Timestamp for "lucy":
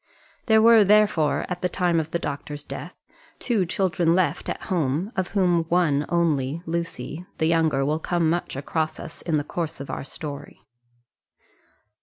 6.65-7.27